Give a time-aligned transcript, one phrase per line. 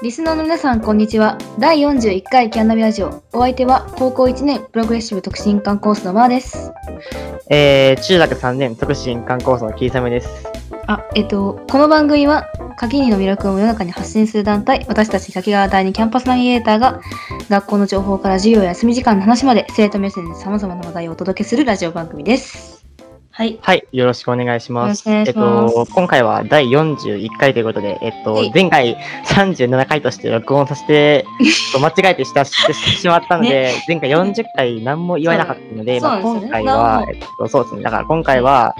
[0.00, 1.36] リスナーの皆さん、こんにちは。
[1.58, 3.24] 第41回キャンナビラジオ。
[3.32, 6.70] お相手は、高校1年プログレッシブ特進館コースのマーです。
[7.50, 10.46] えー、中学3年特進観光層のキーサムです。
[10.86, 12.46] あ、えっと、この番組は、
[12.76, 17.00] 柿にの魅力を世の中に発信する団体、私たち柿川第二キャンパスナビゲーターが、
[17.50, 22.77] 学校の情報から授業や休み時間の話まで、生徒目線で様々な話題をお届けするラジオ番組です。
[23.38, 23.56] はい。
[23.62, 25.08] はい、よろしくお願いします。
[25.08, 25.28] ます。
[25.28, 28.96] えっと、今回は第41回ということで、えっとはい、前回
[29.26, 31.24] 37回として録音させて、
[31.80, 38.74] 間違えてしたしてしまったので、前回40回何も言わなかったので、まあ、今回はえっと、そうですね、だから今回は、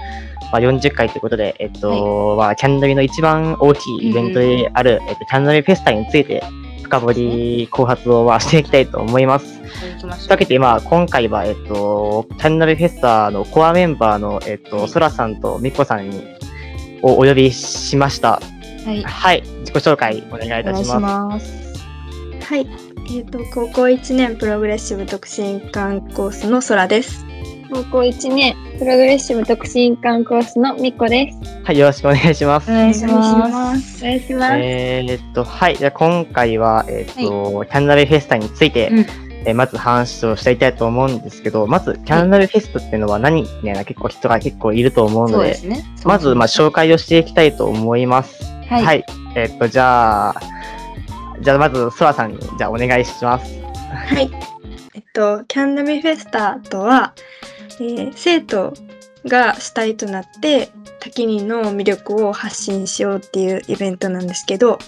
[0.51, 6.43] まあ、40回ということで、えっと、まあ、キャンドルの一番大きいイベントである、えっと、キャンドルフェスタについて、
[6.89, 9.61] 深掘り考察をまあしていきたいと思います。
[10.01, 16.25] というわけで、まあ、今回は、えっと、キャンナルフェスタのコアメンバーの、えっと、ソラさんとミコさんに、
[17.03, 18.41] をお呼びしました。
[18.85, 19.03] はい。
[19.03, 21.41] はい、自己紹介お願いいお願いしたします。
[21.41, 22.45] ます。
[22.45, 22.67] はい、
[23.15, 27.25] えっ、と高校1年プログレッシブ特進館コースの空です。
[27.71, 31.39] 高校1年プログレッシブ特進館コースのみこです。
[31.65, 32.71] はい、よろしくお願いします。
[32.71, 33.15] お願いしま。
[33.49, 34.55] ますお願いします。
[34.57, 45.85] えーっと、はい、じゃあ今回は、えっと、キャンナルフェスタについて、うんえーまず話をしていきたいと思うんですけど、まず、キャンナルフェスタっていうのは何みたいな結構人が結構いると思うので、そうですね。
[46.05, 48.43] まず、まあ、紹介をしていきたいと思います。
[48.69, 48.85] はい。
[48.85, 49.05] はい。
[49.37, 50.41] えっと、じゃあ、
[51.41, 53.59] じゃあまず、ソラさんに、じゃあお願いします。
[53.89, 54.31] はい、
[54.95, 57.15] えっとキャンナビフェスタとは、
[57.81, 58.75] えー生徒
[59.27, 64.79] が主体となって多岐にの魅力を発信しようっていうイベントなんですけど、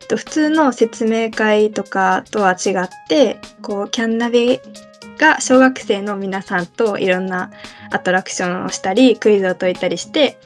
[0.00, 4.60] えっと普通の説明会とかとは違ってこうキャンナビ
[5.18, 7.50] が小学生の皆さんといろんな
[7.90, 10.38] アトラクションをしたりクイズを解いたりして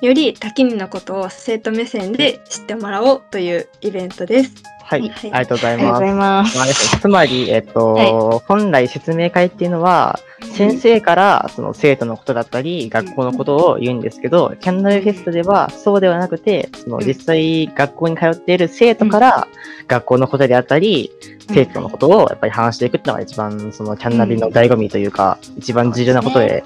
[0.00, 4.52] より多岐にのことを生徒目線で知ってもらおうというイベントです。
[4.84, 5.08] はい。
[5.08, 6.06] はいありがとうございますありがとうござ。
[6.06, 6.58] います。
[6.58, 17.06] まあつまり、えっと、は本来説明会っていうのは、先生からその生徒のことだったり、学校のことを言うんですけど、キャンナルフェストではそうではなくて、そのうん。
[17.06, 19.48] 実際学校に通っている生徒から
[19.88, 21.10] 学校のことであったり、
[21.48, 26.64] 生徒のことをやっぱり話していくっていうのが一番そのキャンナビの醍醐味というか、一番重要なことで、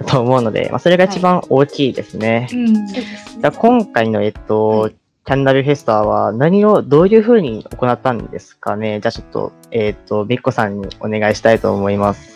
[0.00, 2.48] だと思うので、まあ、それが一番大きいですね。
[2.52, 2.88] うん。
[2.88, 4.94] そうですじゃあ今回の、えっと、はい。
[5.26, 9.00] キャンナビフェスタは何を、どういうふうに行ったんですかね？
[9.00, 12.33] じゃあちょっと、えっと、みっこさんにお願いしたいと思います。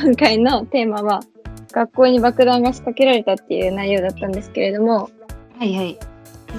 [0.00, 1.20] 今回のテーマは
[1.70, 5.10] 学校に爆弾が仕掛けられたっていう内容だったんですけれども、
[5.58, 5.98] はいはい。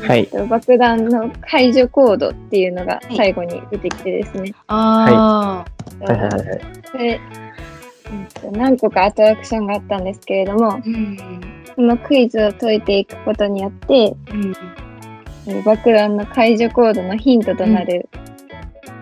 [0.01, 5.65] はいえっと爆弾の解除コードっていうのが最後に出てきてですね、あ
[5.99, 6.61] はいはいはいはい。
[6.91, 7.21] それ、
[8.11, 10.75] うんと何個かアトラクションがあったんですけれどもあ。
[10.75, 11.17] うん。
[11.75, 14.53] そのクイズを解いていくことによってうん。
[15.47, 18.07] えー爆弾の解除コードのヒントとなる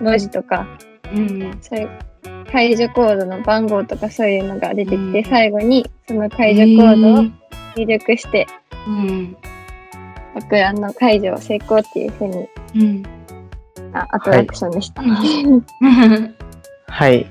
[0.01, 0.67] 文字とか、
[1.13, 1.57] うん。
[1.61, 1.89] そういう
[2.51, 7.23] 解除コードの番号とかそういうのが出てきて、うん最後にその解除コードを
[7.75, 8.47] 入力して、
[8.87, 9.37] うん。
[10.35, 13.03] 爆弾の解除を成功っていうふうにうん。
[13.93, 15.01] あアトラクションでした。
[16.87, 17.25] はい。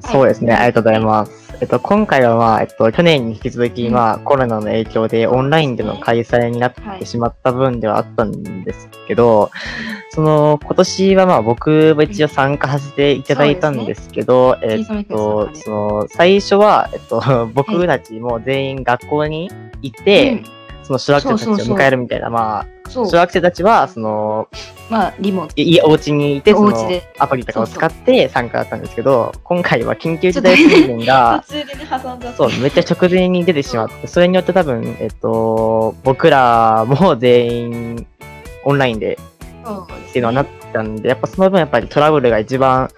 [0.00, 0.54] そうですね。
[0.54, 1.41] ありがとうございます。
[1.62, 3.92] えっと、今回はまあ、えっと、去年に引き続き、うん。
[3.92, 9.48] まあ、コロナの影響でオンラインでの開催になっはいてしまった分ではあったんですけど、
[10.10, 17.22] その、今年はまあ、僕も一応参加させていただいたんですけど、えっと、その、最初は、えっと、
[17.54, 19.48] 僕たちも全員学校に
[19.82, 20.42] 行って、
[20.82, 23.04] その小学生たちを迎えるみたいな、まあ、小。
[23.04, 24.48] 学生たちは、その、
[24.90, 25.54] まあ、リモート。
[25.56, 32.32] いいお家にいて、そのアプリとかを使って参加だったんですけど、今回は緊急事態宣言が、ね、挟んだ。
[32.34, 38.06] そう、めっちゃ直前に出てしまって、それによって多分、えっと、僕らも全員
[38.64, 39.18] オンラインで
[40.10, 42.90] っていうのはなったんで、やっぱその分やっぱりトラブルが一番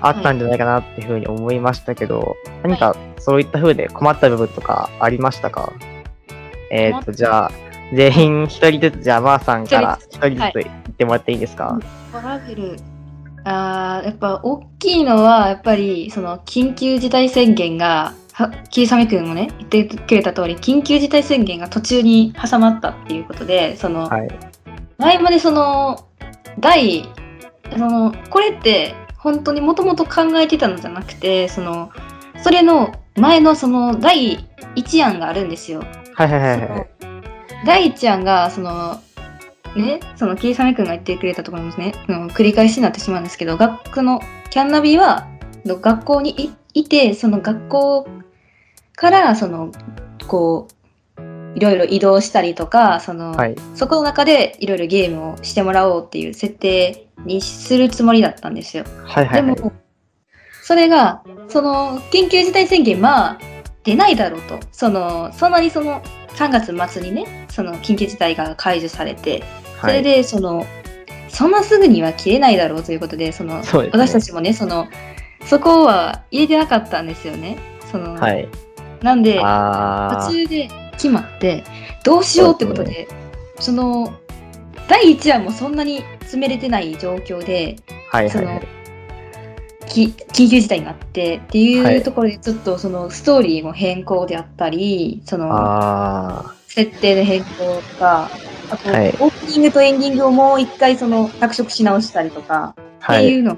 [0.00, 5.72] あったんじゃないかなっていうふうに思いましたけど、何かそういった風で困った部分とかありましたか？
[6.70, 7.50] えっと、じゃあ、
[7.92, 11.78] 全員一人ずつ、じゃあ、まーさんから一人ずつ言ってもらっていいですか、
[12.12, 12.76] トラベル。
[13.44, 24.28] あーやっぱ大きいのはやっぱりその緊急事態宣言がは桐雨くんもね言ってくれた通り緊急事態宣言が途中に挟まったっていうことでその、はい。
[24.98, 26.06] 前までその
[26.58, 27.08] 第
[27.72, 31.90] そのこれって本当にもともと考えてたのじゃなくてその
[32.42, 34.38] それの前のその第
[34.76, 35.82] 1案があるんですよ。
[36.14, 36.97] はいはいはいはい。
[37.64, 39.00] 第一案がその
[39.76, 44.20] ねその桐雨くんが言ってくれたところもね、うん繰り返しになってしまうんですけど学の
[44.50, 45.28] キャンナビは
[45.64, 48.08] の学校にいいてその学校
[48.94, 49.72] からその
[50.26, 50.78] こう
[51.54, 53.56] いろいろ移動したりとか、その、はい。
[53.74, 58.84] そこの中でいろいろゲームをしてもらおうっていう設定にするつもりだったんですよ。
[59.04, 59.56] はいはいはい。
[59.56, 59.72] でも、
[60.62, 63.38] それが、その、緊急事態宣言、まあ、
[63.90, 64.60] 出ないだろうと。
[64.72, 66.02] その、そんなにその、
[66.36, 69.42] 3月末にね、その、緊急事態が解除されて、
[69.80, 70.66] それで、その、
[71.28, 73.62] そんなすぐには切れないだろうということで、その、ね
[73.92, 74.88] 私たちもね、その、
[75.44, 77.58] そこは入れてなかったんですよね。
[77.90, 78.48] その、はい。
[79.02, 80.68] なんで、あ途中で
[80.98, 81.64] 決まって
[82.04, 83.08] どうしようってことで
[83.60, 84.12] その
[84.88, 87.76] 第1話もそんなに詰めれてない状況で
[88.12, 88.16] あ。
[88.18, 88.68] はいそのはいはい。
[89.88, 92.00] き緊急事態になってっていはい。
[92.00, 95.76] うところでちょっとそのストーリーの変更であったりその
[96.44, 98.32] あ設定の変更とか
[98.68, 99.14] あとオはい。
[99.28, 102.76] ープニングとエンディングをもう一回その脚色し直したりとか。
[102.76, 102.80] っ
[103.10, 103.56] ていうの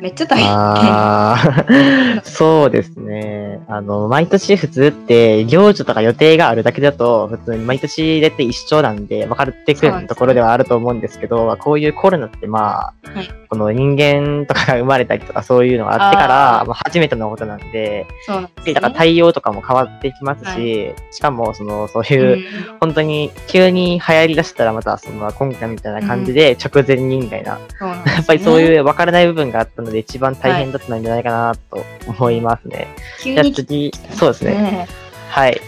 [0.00, 2.22] めっちゃ大変。
[2.24, 3.60] そうですね。
[3.68, 13.28] あの、毎年普通って、行事とか予定があるだけだと、普通に毎年出て一緒なんで、分かってくるところではあると思うんですけど、こういうコロナってまあ、はい。
[13.48, 16.66] この人間とかが生まれたりとかそういうのがあってから、あー。
[16.66, 18.74] まあ、初めてのことなんで、そうなんですね。
[18.74, 28.14] だから対応とかも変わってきますし、しかも、その、そういう、うん本当に急に流行り出したらまたその今回みたいな感じで直前にみたいな、そうなんですね。
[28.16, 32.88] やっぱりそういう分からない部分があったので一番大変だったんじゃないかなと思いますね。
[33.22, 34.50] じゃあ次、そうですね。
[34.50, 34.88] ね
[35.30, 35.60] はい。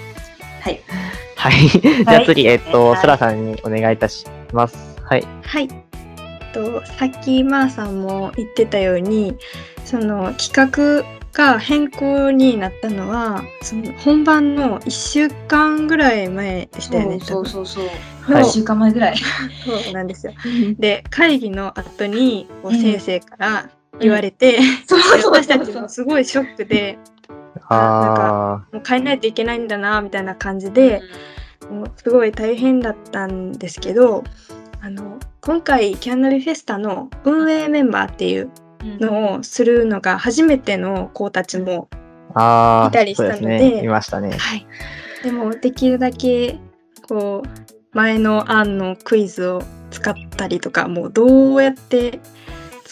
[0.61, 0.81] はい。
[1.37, 1.69] はい。
[1.69, 4.76] じゃあ次、えっと、はいそらさんにお願いいたします。
[5.05, 5.25] はい。
[5.43, 5.69] はい。
[5.70, 9.37] えっとさっきまーさんも言ってたように
[9.85, 17.21] その企画が変更になったのはその本番の1週間ぐらい前でしたよね。
[17.21, 17.93] そうそうそうそ
[18.31, 18.32] う。
[18.32, 19.17] はい1週間前ぐらい。
[19.17, 20.32] そうなんですよ。
[20.79, 24.59] で会議の後に先生から言われて、
[24.89, 26.99] 私たちもすごいショックで
[27.69, 31.03] あもう変えないといけないんだなみたいな感じで、
[31.71, 34.25] もうすごい大変だったんですけど
[34.81, 38.50] あの今回キャンナビフェスタの運営メンバーっていう
[39.00, 41.89] のをするのが初めての子たちも、
[42.35, 43.85] あ、ああ、いたりしたそうででね。
[43.85, 44.37] いましたね。
[44.37, 44.67] はい、
[45.23, 46.59] でもできるだけ
[47.09, 52.21] こう前の案のクイズを使ったりとかもうどうやって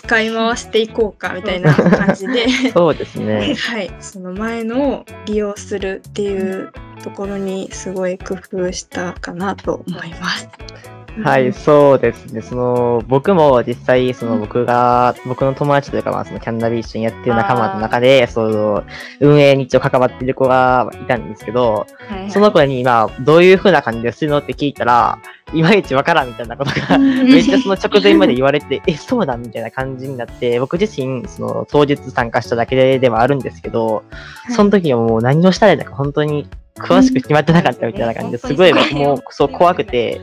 [0.06, 2.47] 使い回していこうかみたいな感じで。
[2.73, 3.55] そうですね。
[3.55, 6.73] はい、その前のを利用するっていう
[7.03, 10.49] ところにすごい工夫したかなと思います。
[11.23, 12.43] はい、そうですね。
[12.43, 18.85] その、僕も実際、その僕が、僕の友達というか、まあ、そのキャンナビ一緒にやってる仲間の中で、その、
[19.21, 21.87] 運営に一応関わってる子がいたんですけど、
[22.29, 25.19] その子に今、どういう風な感じでするのって聞いたら、
[25.55, 34.03] いまいちわからんみたいなことが、 めっちゃその直前まで言われて、え、そうだみたいな感じになって、僕自身、その、当日参加しただけではあるんですけど、
[34.51, 36.47] その時はもう何をしたらいいのか本当に
[36.78, 40.20] 詳しく決まってなかったみたいな感じですごい僕もそう怖くて、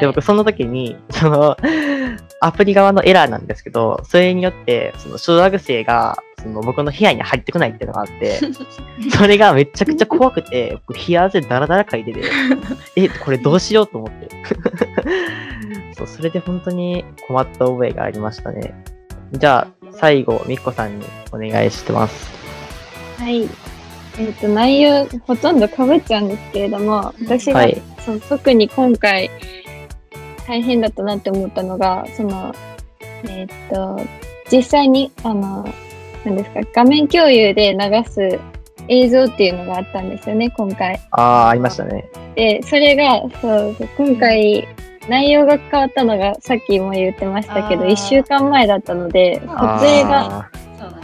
[0.00, 1.56] で、僕その時に、その、
[2.40, 8.40] アプリ側のエラーなんですけど、それによって、その小学生が、その僕の部屋に入ってこないっていうのがあって、
[9.16, 12.20] それがめちゃくちゃ怖くて、僕冷や汗ダラダラかいてて、
[12.96, 14.28] え、これどうしようと思って。
[15.96, 18.74] そう、それで本当に困った覚えがありましたね。
[19.32, 22.30] じゃあ、最後、みっこさんにお願いしてます。
[23.18, 23.48] はい。
[24.18, 29.28] えっ、と、内容、ほとんど被っちゃうんですけれども、私が、はいその特に今回、
[30.46, 32.54] 大変だったなって思ったのが、その、
[33.28, 34.00] えっ、と、
[34.50, 35.68] 実際に、あの、
[36.24, 38.38] 何ですか、画面共有で流す
[38.88, 41.00] 映像っていうのがあったんですよね、今回。
[41.10, 42.08] ああ、ありましたね。
[42.36, 44.68] で、それが、そう、今回、
[45.08, 50.50] 内容が変わったのが、さっきも言ってましたけど、あー1週間前だったので、撮影があ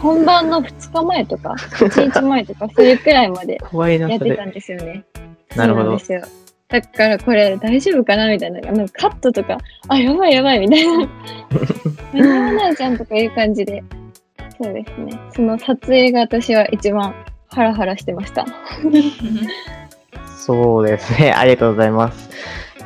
[0.03, 4.45] 本番の2日前とか、1日前とか、そういうくらいまでやってた。
[4.45, 5.05] んですよね。
[5.55, 5.97] なるほど。
[6.67, 8.59] だからこれ大丈夫かなみたいな。
[8.59, 9.57] なんかカットとか、
[9.87, 11.07] あ、やばいやばいみたいな。
[12.13, 13.81] 間に合わないじゃんとかいう感じで。
[14.61, 15.19] そうですね。
[15.33, 17.15] その撮影が私は一番
[17.47, 18.45] ハラハラしてました。
[20.37, 21.31] そうですね。
[21.31, 22.29] ありがとうございます。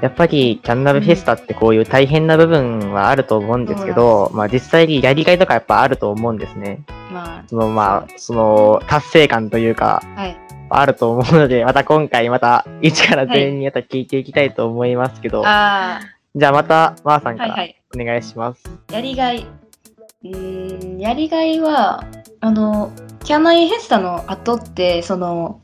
[0.01, 6.85] やっぱり、キャンナルフェスタってこういう大変な部分はあると思うんですけど、まあ実際にやりがいとかやっぱあると思うんですね。
[7.11, 10.37] まそのまあ、その達成感というか、あ、はい。
[10.69, 16.01] あると思うので、また今回また一から全員にまた聞いていきたいと思いますけど、あ
[16.35, 17.81] じゃあまた、まーさあ、んからはいはい。
[17.95, 18.63] お願いします。
[18.91, 19.47] やりがい。
[20.23, 22.03] うーん、やりがいは、
[22.41, 22.91] あの、
[23.23, 25.61] キャナイフェスタの後って、その、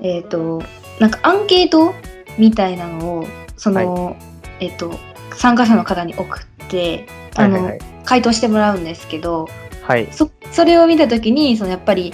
[0.00, 0.62] えっ、と、
[0.98, 1.92] なんかアンケート
[2.38, 3.26] みたいなのを、
[3.62, 4.16] その、
[4.58, 4.98] えっ、と、
[5.36, 7.80] 参加者の方に送って、あの、はいはいはい。
[8.04, 9.46] 回答してもらうんですけど、
[9.82, 10.08] はい。
[10.10, 12.12] そそれを見た時にそのやっぱり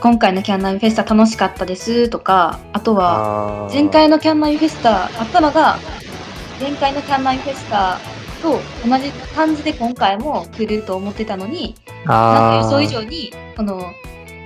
[0.00, 5.78] 今回のキャンナビフェスタ楽しかったですとか、あとは、前回のキャンナビフェスタあったのが、
[6.60, 8.00] 前回のキャンナビフェスタ
[8.42, 8.58] と
[8.88, 13.92] 同じ感じで今回も来ると思ってたのに、なんか予想以上にこの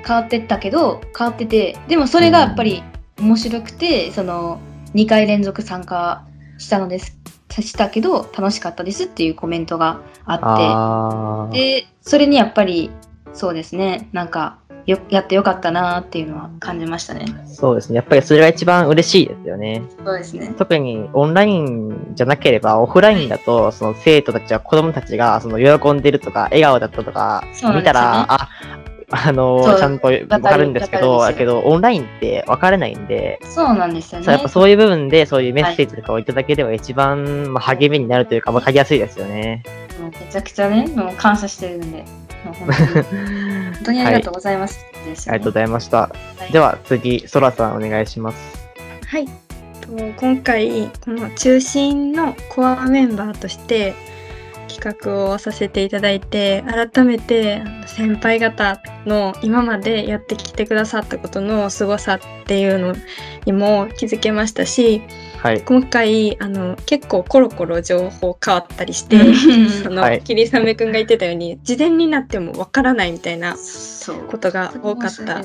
[0.07, 2.83] 変わってったけど変わっててでもそれがやっぱり
[3.19, 4.61] 面白くて、その
[4.95, 6.25] 2回連続参加
[6.59, 7.17] したのです
[7.51, 12.91] したけど楽しかったですっていうコメントがあってでそれにやっぱり
[13.33, 17.27] そうですねなんかよやってよかったなっていうのは感じましたね。
[17.47, 17.97] そうですね。
[17.97, 19.83] やっぱりそれが一番嬉しいですよね。
[20.05, 20.55] そうですね。
[20.57, 27.45] 特にオンラインじゃなければ、オフラインだと、その生徒たちは、子供たちが、その喜んでるとか、笑顔だったとか
[27.75, 28.49] 見たら、あ、
[29.13, 34.25] あのちゃんとわかるんですけど、だけど、オンラインって分からないんで、そうなんですよね。
[34.25, 39.65] そうやっぱそういう部分で、そういうメッセージとかをいただければ一番、まあ、励みになるというか、分かりやすいですよね。
[40.01, 42.05] もうめちゃくちゃね、もう感謝してるんで、
[42.45, 44.87] 本当に本当にありがとうございます。
[45.05, 45.99] ですよねありがとうございました。
[45.99, 46.11] は
[46.49, 48.69] いでは次、そらさんお願いします。
[49.07, 49.27] はい。
[49.81, 53.95] と今回この中心のコアメンバーとして
[54.75, 62.95] 企画をさせていただいて改めてあの先輩方の今までやってきてくださったことの凄さっていうの
[63.45, 65.03] にも気づけましたし
[65.43, 65.63] はい。
[65.63, 73.57] 今回あの結構コロコロ情報変わったりしてうん その、はい霧雨くんが言ってたように事前になってもわからないみたいな。
[74.29, 75.43] ことが多かった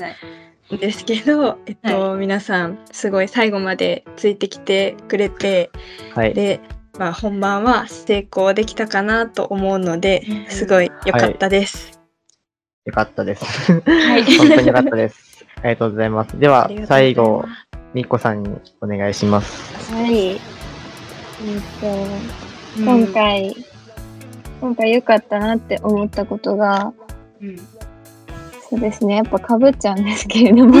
[0.76, 5.70] ですけど、えっと皆さんすごい最後までついてきてくれて
[6.14, 6.34] はい。
[6.34, 6.60] で、
[6.98, 12.00] まあ、本番は成功できたかなと思うのでうんすごい良かったです。
[12.84, 13.72] よかったです。
[13.72, 14.24] はい。
[14.38, 15.44] 本当によかったです。
[15.56, 16.38] ありがとうございます。
[16.38, 17.48] では最後ま、
[17.94, 18.50] みっこさんに
[18.80, 19.92] お願いします。
[19.92, 20.28] はい。
[20.28, 20.38] えっ
[21.80, 23.54] と、今回、
[24.60, 26.92] 今回良かったなって思ったことが、
[27.42, 27.56] うん、
[28.68, 30.76] そうですね、やっぱかぶっちゃうんですけれども、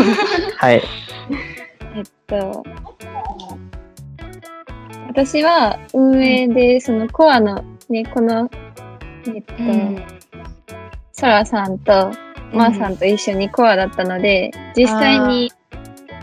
[0.56, 0.82] はい。
[1.94, 2.64] えっと、
[5.16, 8.50] 私は運営で、そのコアの、ね、この、
[9.26, 10.04] えっと、うん
[11.12, 12.12] ソラさんと
[12.52, 15.50] マーさんと一緒にコアだったので、実際に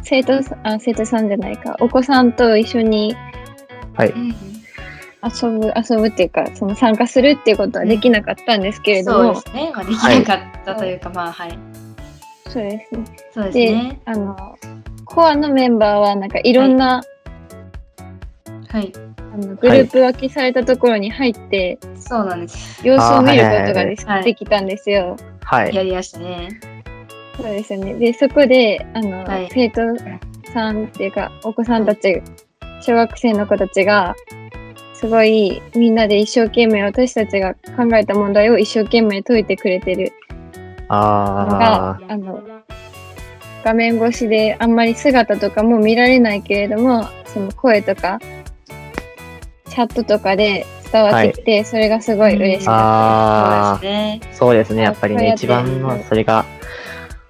[0.04, 3.16] 生徒さん、あ、生徒さんじゃないか、お子さんと一緒に
[3.96, 4.10] はい。
[4.10, 4.36] うん
[5.26, 9.72] 遊ぶ、遊ぶっていうか、その参加するっていうことはできなかったんですけれども、そうですね。
[9.74, 11.58] まあ、できなかったというか、まあ、はい。
[12.50, 13.06] そうですね。
[13.34, 14.02] そうですで、ね。
[14.04, 14.58] あの、
[15.06, 17.02] コアのメンバーはなんかいろんな、
[18.74, 18.92] はい。
[19.18, 22.86] あのグループ分けされたところに入って、そうなんです。
[22.86, 25.16] 様子を見ることがではいできたんですよ。
[25.44, 25.76] はい。
[25.76, 26.60] やりましたね。
[27.38, 27.94] そうですよね。
[27.94, 29.82] で、そこで、あの、はい生徒
[30.52, 32.24] さんっていうか、お子さんたち、
[32.82, 34.16] 小学生の子たちが、
[34.96, 40.14] すごいみんなで一生懸命私たちが考えた問題を一生懸命解いてくれてる
[40.90, 42.42] のあが、あの、
[43.64, 48.18] 画面越しであんまり姿とかも見られないけれども、その声とか、
[49.74, 53.80] チャットとかで伝わってきて、それがすごい嬉しあ。
[53.80, 54.22] かっあそうですね。
[54.22, 54.84] あ、そうですね。
[54.84, 56.46] やっぱりね、一番のそれが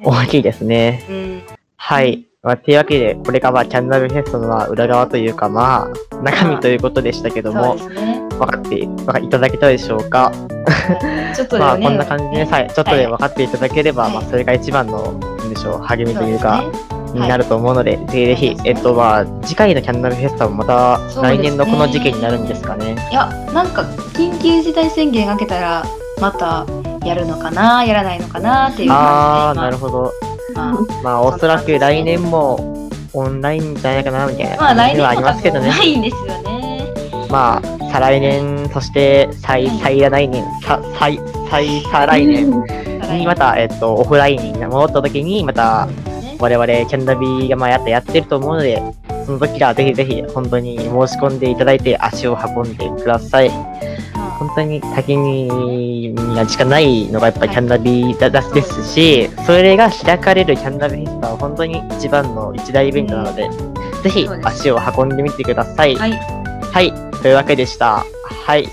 [0.03, 1.05] 大きいですね。
[1.09, 1.41] うん。
[1.77, 2.25] はい。
[2.41, 8.21] まあ、というわけで、これがまあ、キャンナルフェストのまあ裏側というか、まあ、中身ということでしたけどもね。
[8.31, 10.33] 分かって、分かいただけたでしょうか？
[11.33, 11.77] ちょっとでまあ。
[11.77, 16.65] こんな感じで、はい、ちょっとで分かっていただければ、はいまあ、それが一番の、なんでしょう、励みというか、
[17.13, 22.95] になると思うので、ぜひぜひ、えっと、まあ、次回のキャンナルフェスタもまた来年のこの時期になるんですかね。
[23.11, 23.81] いや、なんか、
[24.13, 25.83] 緊急事態宣言がけたら、
[26.19, 26.65] また
[27.05, 29.53] やるのかな、やらないのかなっていうああ。
[29.53, 30.13] なるほど。
[30.55, 35.69] まあまあ、おそらく来年もオンラインじゃないかな、みたいなまあ、来年感じはありますけどね。
[35.69, 36.85] ないんですよね。
[37.29, 42.51] まあ、再来年、そして再、再来年、さ再、再、再来年
[43.19, 45.87] にまた、えっと、オフラインに戻った時に、また、
[46.43, 48.83] 我々、キャンダビーがまあやったやってると思うので、
[49.25, 53.49] その時はぜひぜひ、本当に申し込んでいただいて、足を運んでください。
[54.39, 56.13] 本当に先に
[56.49, 63.49] しかないのがやっぱりキャンダビーだですし、それが開かれるキャンダビーフェスタは本当に一番の一大イベントなので、
[64.03, 65.95] ぜひ足を運んでみてください。
[65.95, 66.11] はい。
[66.11, 68.03] はい、というわけでした。
[68.45, 68.67] はい。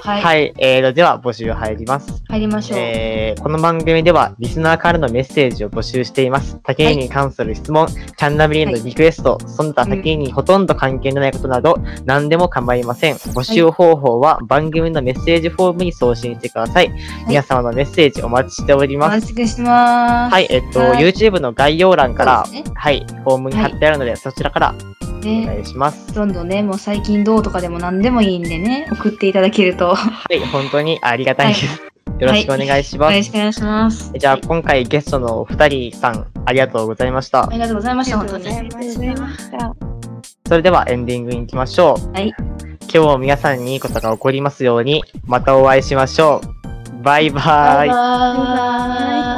[0.00, 0.22] はい。
[0.22, 2.22] はい、えーと、では募集入ります。
[2.28, 2.78] 入りましょう。
[2.78, 6.60] えーこの番組ではリスナーからのメッセージを募集しています。
[6.62, 13.14] 竹井に関する質問、キャンナビへのリクエスト、その他竹井にほとんど関係のないことなど、何でも構いません。
[13.14, 16.92] 募集方法は番組のメッセージフォームに送信してください。
[17.26, 19.26] 皆様のメッセージお待ちしておりおます。
[19.26, 20.32] 待ちしてます。
[20.32, 22.44] はい、えっと、はい YouTube の概要欄から、
[22.74, 24.74] はい、フォームに貼ってあるので、そちらから
[25.22, 26.14] おね願いします。
[26.14, 29.94] どんどんね、もう最近どうとかでも何でもいいんでね、送っていただけると。
[29.94, 31.82] はい、本当にありがたいです。
[32.18, 33.10] よろしくお願いしおます。
[33.10, 33.34] 願いします。
[33.36, 34.12] お願いします。
[34.16, 37.48] じゃあ、今回ゲストのお二人さん、ありがとうございましたあ。
[37.50, 38.48] りがとうございました、本当に。
[38.48, 39.74] ありがとうございました。
[40.48, 42.12] それではエンディングに行きましょう。
[42.12, 42.34] はい。
[42.92, 46.40] 今日も皆さんにいいことが起こりますように、またお会いしましょ
[47.00, 47.02] う。
[47.02, 47.42] バイバイ。
[47.42, 49.31] バイバーイ。